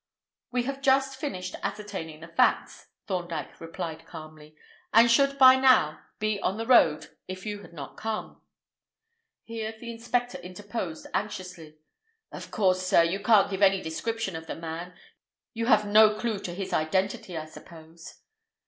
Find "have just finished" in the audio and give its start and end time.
0.63-1.53